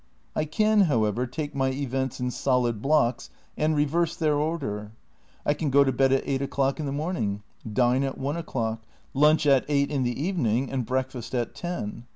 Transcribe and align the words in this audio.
I 0.35 0.45
can, 0.45 0.81
however, 0.89 1.27
take 1.27 1.53
my 1.53 1.67
events 1.69 2.19
in 2.19 2.31
solid 2.31 2.81
blocks 2.81 3.29
and 3.55 3.75
reverse 3.75 4.15
their 4.15 4.33
order. 4.35 4.93
I 5.45 5.53
can 5.53 5.69
go 5.69 5.83
to 5.83 5.91
bed 5.91 6.11
at 6.11 6.23
eight 6.27 6.41
o'clock 6.41 6.79
in 6.79 6.87
the 6.87 6.91
morning, 6.91 7.43
diae 7.71 8.03
at 8.03 8.17
one 8.17 8.35
o'clock, 8.35 8.81
lunch 9.13 9.45
at 9.45 9.63
eight 9.67 9.91
in 9.91 10.01
the 10.01 10.19
evening, 10.19 10.71
and 10.71 10.87
breakfast 10.87 11.35
at 11.35 11.53
ten. 11.53 12.05